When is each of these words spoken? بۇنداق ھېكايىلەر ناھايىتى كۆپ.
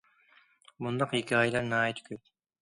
بۇنداق 0.85 1.13
ھېكايىلەر 1.17 1.69
ناھايىتى 1.75 2.07
كۆپ. 2.09 2.35